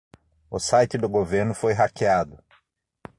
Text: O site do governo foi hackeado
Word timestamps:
O 0.49 0.57
site 0.57 0.97
do 0.97 1.07
governo 1.07 1.53
foi 1.53 1.73
hackeado 1.73 2.43